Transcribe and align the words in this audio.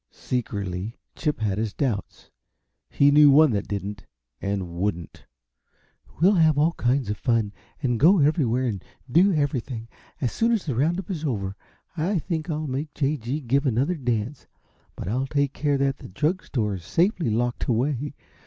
Secretly, 0.09 0.95
Chip 1.15 1.41
had 1.41 1.59
his 1.59 1.75
doubts. 1.75 2.31
He 2.89 3.11
knew 3.11 3.29
one 3.29 3.51
that 3.51 3.67
didn't 3.67 4.07
and 4.41 4.67
wouldn't. 4.67 5.27
"We'll 6.19 6.33
have 6.33 6.57
all 6.57 6.71
kinds 6.71 7.11
of 7.11 7.17
fun, 7.19 7.53
and 7.83 7.99
go 7.99 8.17
everywhere 8.17 8.65
and 8.65 8.83
do 9.11 9.31
everything. 9.31 9.87
As 10.19 10.31
soon 10.31 10.53
as 10.53 10.65
the 10.65 10.73
round 10.73 10.97
up 10.97 11.11
is 11.11 11.23
over, 11.23 11.55
I 11.95 12.17
think 12.17 12.49
I'll 12.49 12.65
make 12.65 12.95
J. 12.95 13.15
G. 13.15 13.41
give 13.41 13.67
another 13.67 13.93
dance, 13.93 14.47
but 14.95 15.07
I'll 15.07 15.27
take 15.27 15.53
care 15.53 15.77
that 15.77 15.99
the 15.99 16.09
drug 16.09 16.43
store 16.43 16.73
is 16.73 16.83
safely 16.83 17.29
locked 17.29 17.65
away. 17.65 18.15